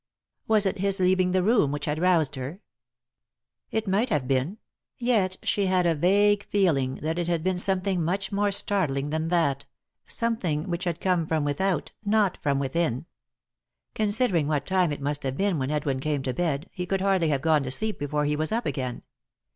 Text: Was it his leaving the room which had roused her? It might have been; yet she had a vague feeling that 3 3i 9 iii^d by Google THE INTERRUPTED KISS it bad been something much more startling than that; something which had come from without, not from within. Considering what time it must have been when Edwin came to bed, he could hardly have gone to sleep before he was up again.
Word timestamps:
Was 0.47 0.65
it 0.65 0.79
his 0.79 0.99
leaving 0.99 1.29
the 1.29 1.43
room 1.43 1.71
which 1.71 1.85
had 1.85 1.99
roused 1.99 2.33
her? 2.33 2.59
It 3.69 3.87
might 3.87 4.09
have 4.09 4.27
been; 4.27 4.57
yet 4.97 5.37
she 5.43 5.67
had 5.67 5.85
a 5.85 5.93
vague 5.93 6.43
feeling 6.45 6.95
that 6.95 7.01
3 7.01 7.01
3i 7.01 7.03
9 7.03 7.03
iii^d 7.03 7.03
by 7.03 7.03
Google 7.03 7.03
THE 7.03 7.11
INTERRUPTED 7.11 7.21
KISS 7.21 7.21
it 7.29 7.37
bad 7.37 7.43
been 7.43 7.57
something 7.59 8.03
much 8.03 8.31
more 8.31 8.51
startling 8.51 9.09
than 9.11 9.27
that; 9.27 9.65
something 10.07 10.63
which 10.71 10.83
had 10.85 11.01
come 11.01 11.27
from 11.27 11.43
without, 11.45 11.91
not 12.03 12.37
from 12.41 12.57
within. 12.57 13.05
Considering 13.93 14.47
what 14.47 14.65
time 14.65 14.91
it 14.91 15.01
must 15.01 15.21
have 15.21 15.37
been 15.37 15.59
when 15.59 15.69
Edwin 15.69 15.99
came 15.99 16.23
to 16.23 16.33
bed, 16.33 16.67
he 16.73 16.87
could 16.87 17.01
hardly 17.01 17.27
have 17.27 17.41
gone 17.43 17.61
to 17.61 17.69
sleep 17.69 17.99
before 17.99 18.25
he 18.25 18.35
was 18.35 18.51
up 18.51 18.65
again. 18.65 19.03